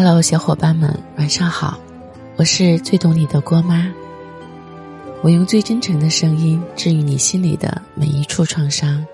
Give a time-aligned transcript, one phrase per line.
[0.00, 1.76] Hello，小伙伴们，晚上好！
[2.36, 3.92] 我是最懂你的郭妈。
[5.24, 9.04] 我用最真诚的声音治愈你心里的每一处创伤，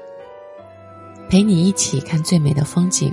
[1.31, 3.11] 陪你一起看最美的风景。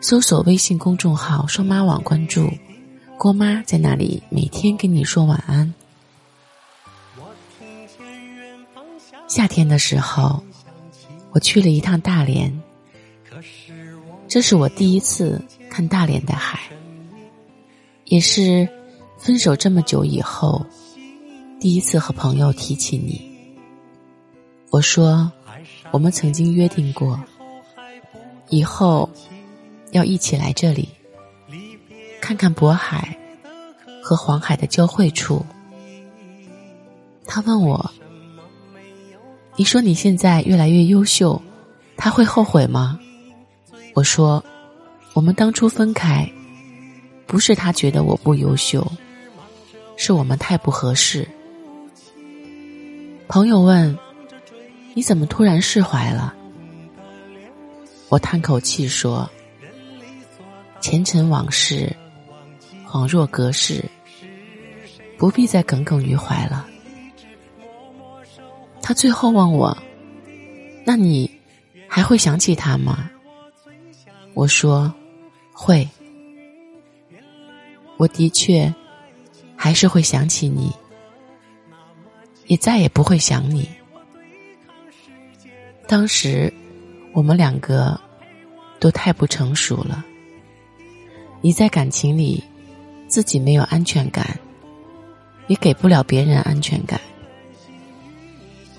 [0.00, 2.50] 搜索微信公众号“双妈网”，关注
[3.16, 5.72] 郭妈，在那里每天跟你说晚安。
[9.28, 10.42] 夏天的时候，
[11.30, 12.52] 我去了一趟大连，
[14.26, 15.40] 这是我第一次
[15.70, 16.60] 看大连的海，
[18.06, 18.68] 也是
[19.16, 20.66] 分手这么久以后。
[21.60, 23.30] 第一次和朋友提起你，
[24.70, 25.30] 我说
[25.90, 27.22] 我们曾经约定过，
[28.48, 29.08] 以后
[29.92, 30.88] 要一起来这里
[32.20, 33.16] 看看渤海
[34.02, 35.44] 和黄海的交汇处。
[37.26, 37.90] 他问我
[39.56, 41.40] ：“你说你现在越来越优秀，
[41.96, 42.98] 他会后悔吗？”
[43.94, 44.42] 我说
[45.12, 46.30] ：“我们当初分开，
[47.26, 48.86] 不是他觉得我不优秀，
[49.96, 51.26] 是我们太不合适。”
[53.28, 53.96] 朋友问
[54.94, 56.34] ：“你怎么突然释怀了？”
[58.08, 59.30] 我叹口气说
[60.80, 61.94] ：“前尘往事，
[62.88, 63.84] 恍若隔世，
[65.16, 66.66] 不必再耿耿于怀了。”
[68.82, 69.76] 他最后问我
[70.84, 71.30] ：“那你
[71.86, 73.08] 还会想起他吗？”
[74.34, 74.92] 我说
[75.62, 75.86] ：“会。”
[77.98, 78.74] 我的确
[79.54, 80.72] 还是会想起你。
[82.46, 83.68] 也再也不会想你。
[85.86, 86.52] 当时，
[87.12, 88.00] 我们两个
[88.80, 90.04] 都太不成熟了。
[91.40, 92.42] 你在感情里
[93.06, 94.36] 自己没有安全感，
[95.46, 97.00] 也给不了别人安全感。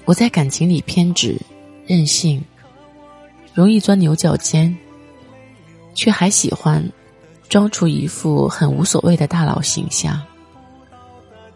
[0.04, 1.40] 我在感情里偏执、
[1.88, 2.44] 任性，
[3.54, 4.78] 容易钻牛角尖，
[5.94, 6.84] 却还喜欢
[7.50, 10.22] 装出一副很无所谓的大佬形象。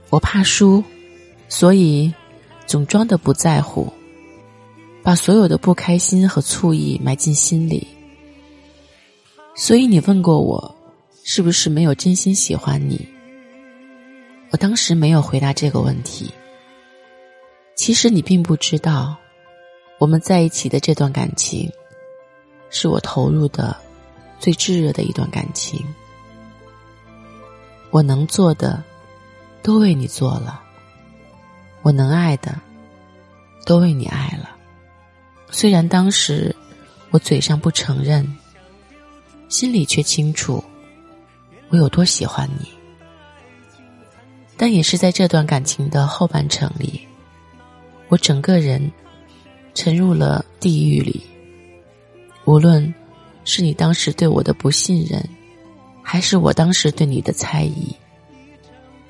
[0.09, 0.83] 我怕输。
[1.47, 2.11] 所以，
[2.65, 3.93] 总装的不在乎，
[5.03, 7.87] 把所有的不开心和醋意埋进心里。
[9.55, 10.75] 所以你问过我，
[11.23, 13.07] 是不是没有真心喜欢你？
[14.49, 16.31] 我当时没有回答这个问题。
[17.75, 19.15] 其实你并不知道，
[19.99, 21.71] 我们在一起的这段感情，
[22.71, 23.77] 是我投入的
[24.45, 25.83] 最炙热的一段感情。
[27.89, 28.83] 我能做的，
[29.63, 30.61] 都为你做了。
[31.81, 32.61] 我能爱的，
[33.65, 34.55] 都为你爱了。
[35.49, 36.55] 虽然当时
[37.09, 38.37] 我嘴上不承认，
[39.49, 40.63] 心里却清楚
[41.69, 42.69] 我有多喜欢你。
[44.55, 47.01] 但也是在这段感情的后半程里，
[48.09, 48.91] 我整个人
[49.73, 51.19] 沉入了地狱里。
[52.45, 52.93] 无论
[53.45, 55.23] 是你当时对我的不信任，
[56.03, 57.95] 还是我当时对你的猜疑，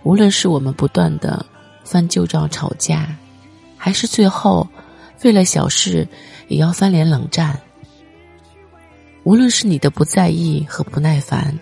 [0.03, 1.44] 无论是我们不断的。
[1.88, 3.16] 翻旧账吵架，
[3.78, 4.68] 还是最后
[5.23, 6.07] 为了小事
[6.47, 7.62] 也要翻脸冷战？
[9.23, 11.56] 无论是你的不在意和不耐烦，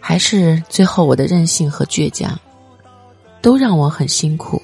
[0.00, 2.36] 还是最后我的任性和倔强，
[3.40, 4.60] 都让我很辛苦。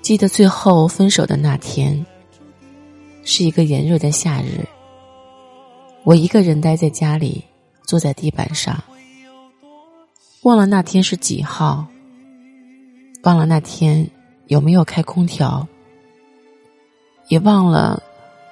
[0.00, 2.02] 记得最后分手的那天，
[3.22, 4.66] 是一个炎热的夏日，
[6.04, 7.44] 我一个人待在家里，
[7.84, 8.82] 坐在地板上。
[10.42, 11.86] 忘了那天是几号，
[13.24, 14.10] 忘了那天
[14.46, 15.66] 有没有开空调，
[17.28, 18.02] 也忘了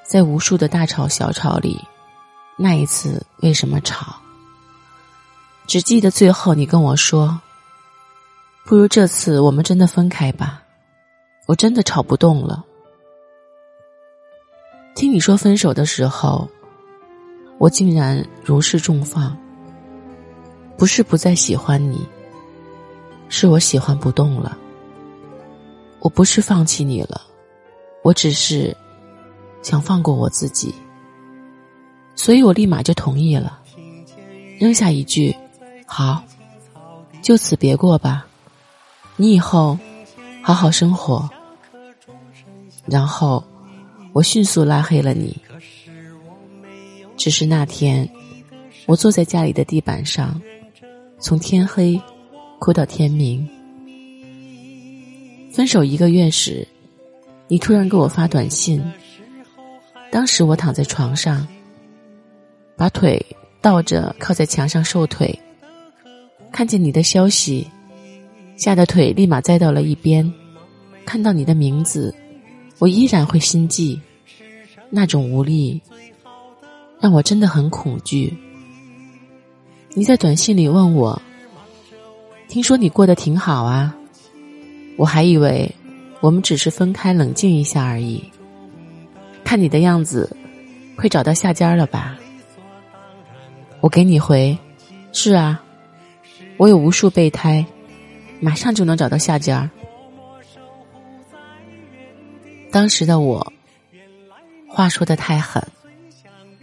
[0.05, 1.81] 在无数的大吵小吵里，
[2.59, 4.15] 那一次为什么吵。
[5.67, 7.41] 只记得最后你跟我说
[8.65, 10.63] ：“不如这次我们真的分开吧，
[11.47, 12.65] 我真的吵不动了。”
[14.99, 16.49] 听你说分手的时候，
[17.59, 19.37] 我竟然如释重放。
[20.77, 22.05] 不是不再喜欢你，
[23.29, 24.59] 是我喜欢不动了。
[26.01, 27.21] 我不是放弃你了，
[28.03, 28.77] 我只是
[29.63, 30.75] 想放过我自己，
[32.17, 33.61] 所以我立马就同意了，
[34.59, 35.33] 扔下一句
[35.87, 36.21] “好”，
[37.23, 38.27] 就此别过吧。
[39.15, 39.79] 你以后
[40.43, 41.31] 好好生活。
[42.85, 43.45] 然后
[44.13, 45.37] 我迅速拉黑了你。
[47.17, 48.09] 只是那天，
[48.87, 50.41] 我坐在家里的地板上。
[51.21, 52.01] 从天黑
[52.61, 53.49] 哭到天明，
[55.53, 56.67] 分手一个月时，
[57.49, 58.81] 你突然给我发短信。
[60.13, 61.45] 当时我躺在床上，
[62.77, 63.21] 把腿
[63.61, 65.37] 倒着靠在墙上瘦腿，
[66.53, 67.67] 看见你的消息，
[68.57, 70.33] 吓得腿立马栽到了一边。
[71.05, 72.15] 看到你的名字，
[72.79, 74.01] 我依然会心悸，
[74.91, 75.81] 那种无力
[77.01, 78.37] 让我真的很恐惧，
[79.95, 81.21] 你在短信里问我，
[82.49, 83.95] 听说你过得挺好啊，
[84.97, 85.71] 我还以为
[86.21, 88.23] 我们只是分开冷静一下而已。
[89.45, 90.37] 看你的样子，
[90.97, 92.17] 会找到下家了吧？
[93.81, 94.57] 我给你回，
[95.13, 95.63] 是啊，
[96.57, 97.65] 我有无数备胎，
[98.41, 99.71] 马上就能找到下家。
[102.79, 103.53] 当时的我，
[104.69, 105.61] 话说的太狠，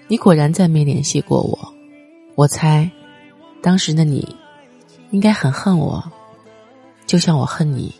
[0.08, 1.74] 你果然再没联系过我，
[2.36, 2.90] 我猜。
[3.62, 4.34] 当时的你，
[5.12, 6.02] 应该很恨我，
[7.06, 7.94] 就像我恨你。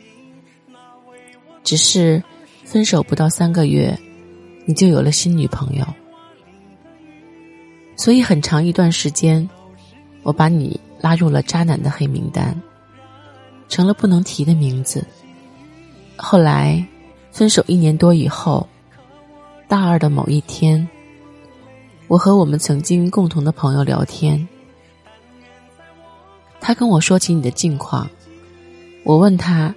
[1.62, 2.24] 只是
[2.64, 3.94] 分手不到三个月，
[4.64, 5.86] 你就有了新女朋友，
[7.98, 9.46] 所以很长一段时间，
[10.24, 12.58] 我把你拉入了渣男的黑名单，
[13.68, 15.06] 成了不能提的名字。
[16.16, 16.82] 后来，
[17.36, 18.66] 分手一年多以后，
[19.68, 20.88] 大二的某一天，
[22.08, 24.48] 我和我们曾经共同的朋友聊天。
[26.62, 28.10] 他跟我说起你的近况，
[29.04, 29.76] 我问他：“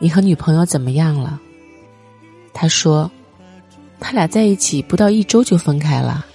[0.00, 1.40] 你和女朋友怎么样了？”
[2.52, 3.08] 他说
[4.00, 6.26] ：“他俩在一起不到一周就分开了。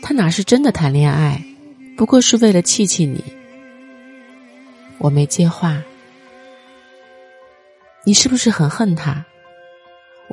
[0.00, 1.44] 他哪是真的谈恋爱，
[1.98, 3.22] 不过是为了气气你。”
[4.96, 5.82] 我没接话。
[8.04, 9.22] 你是不是很恨他？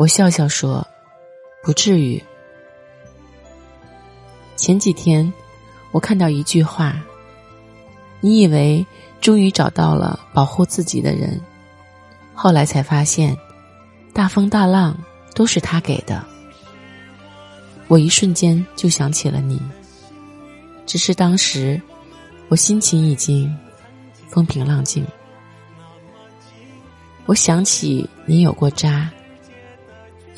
[0.01, 0.87] 我笑笑说
[1.61, 2.19] ：“不至于。”
[4.57, 5.31] 前几天，
[5.91, 6.99] 我看到一句话。
[8.19, 8.83] 你以为
[9.19, 11.39] 终于找到了保护自己的人，
[12.33, 13.37] 后来才发现，
[14.11, 14.97] 大风大浪
[15.35, 16.25] 都是他给的。
[17.87, 19.61] 我一瞬间就想起了你，
[20.87, 21.79] 只是当时
[22.47, 23.55] 我心情已经
[24.27, 25.05] 风平浪静。
[27.27, 29.11] 我想起你有过渣，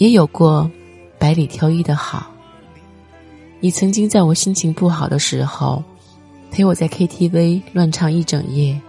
[0.04, 0.70] 也有过
[1.18, 2.30] 百里挑一的好。
[3.62, 5.82] 你曾经在我心情不好的时候。
[6.52, 8.80] 陪我在 KTV 乱唱一整夜。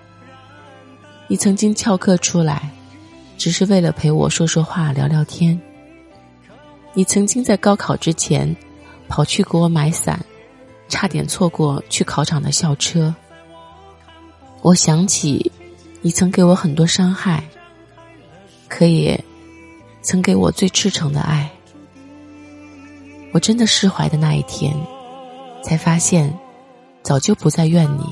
[1.28, 2.68] 你曾经翘课出来，
[3.38, 5.58] 只是为了陪我说说话、聊聊天。
[6.92, 8.54] 你曾经在高考之前
[9.08, 10.22] 跑去给我买伞，
[10.88, 13.14] 差点错过去考场的校车。
[14.60, 15.50] 我想起，
[16.02, 17.42] 你曾给我很多伤害，
[18.68, 19.18] 可也
[20.04, 21.50] 曾给我最赤诚的爱。
[23.32, 24.72] 我真的释怀的那一天，
[25.64, 26.32] 才发现。
[27.02, 28.06] 早就不再怨你。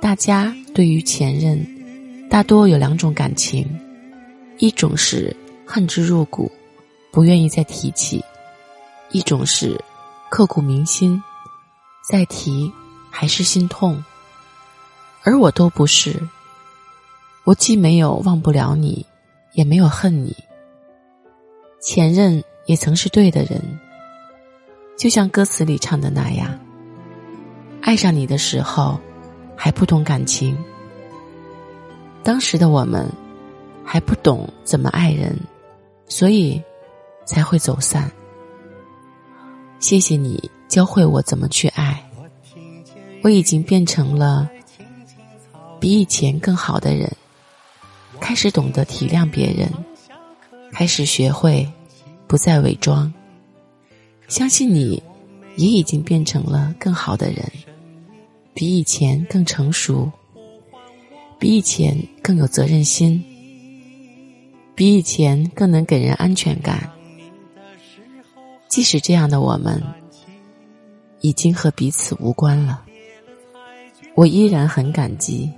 [0.00, 1.62] 大家对于前任，
[2.30, 3.68] 大多有两种感情：
[4.56, 5.36] 一种是
[5.66, 6.50] 恨之入骨，
[7.12, 8.24] 不愿意再提起；
[9.10, 9.78] 一种是
[10.30, 11.22] 刻骨铭心，
[12.10, 12.72] 再提
[13.10, 14.02] 还是心痛。
[15.24, 16.26] 而我都不是，
[17.44, 19.04] 我既没有忘不了你，
[19.52, 20.34] 也没有恨你。
[21.80, 23.62] 前任也曾是对的人，
[24.96, 26.58] 就像歌词里唱的那样。
[27.80, 28.98] 爱上你的时候，
[29.56, 30.56] 还不懂感情。
[32.22, 33.08] 当时的我们
[33.84, 35.38] 还不懂怎么爱人，
[36.08, 36.60] 所以
[37.24, 38.10] 才会走散。
[39.78, 42.04] 谢谢你教会我怎么去爱，
[43.22, 44.50] 我已经变成了
[45.80, 47.10] 比以前更好的人，
[48.20, 49.72] 开始懂得体谅别人，
[50.78, 51.68] 开始学会
[52.28, 53.12] 不再伪装。
[54.28, 55.02] 相信你
[55.56, 57.44] 也已经变成了更好的人。
[58.54, 60.08] 比以前更成熟，
[61.36, 63.20] 比以前更有责任心，
[64.76, 66.88] 比以前更能给人安全感。
[68.68, 69.82] 即使这样的我们，
[71.22, 72.84] 已经和彼此无关了，
[74.14, 75.50] 我依然很感激，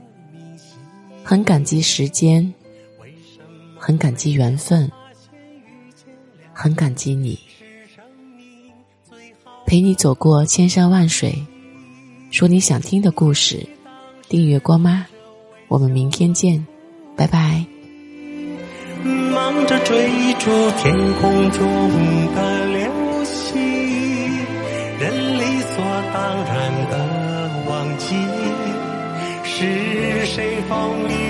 [1.22, 2.54] 很感激时间，
[3.76, 4.90] 很感激缘分，
[6.62, 7.38] 很感激你，
[9.64, 11.34] 陪你走过千山万水。
[12.30, 13.66] 说你想听的故事，
[14.28, 15.06] 订阅郭妈，
[15.68, 16.66] 我们明天见，
[17.16, 17.64] 拜拜。
[19.32, 21.64] 忙着追逐天空中
[22.34, 23.56] 的流星，
[24.98, 28.14] 人理所当然的忘记，
[29.44, 31.29] 是谁风里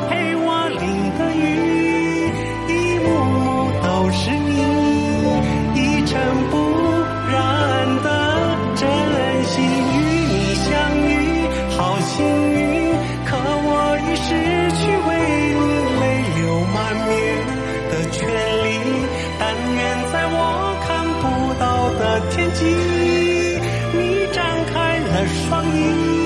[25.13, 26.20] 的双翼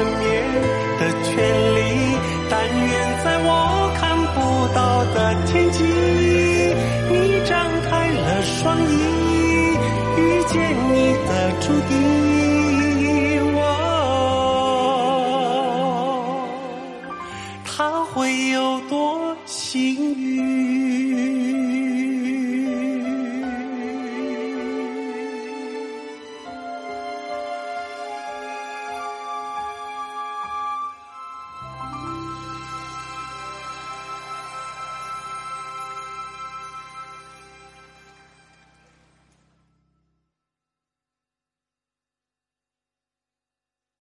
[0.00, 0.42] 缠绵
[0.98, 1.49] 的权